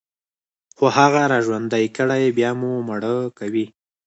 خو 0.75 0.85
هغه 0.97 1.21
راژوندي 1.33 1.85
كړئ، 1.95 2.23
بيا 2.37 2.51
مو 2.59 2.71
مړه 2.87 3.15
کوي 3.39 3.65